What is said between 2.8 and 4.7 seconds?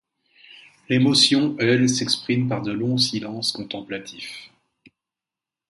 silences contemplatifs.